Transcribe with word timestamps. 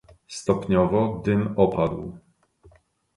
"Stopniowo 0.27 1.21
dym 1.25 1.53
opadł." 1.57 2.17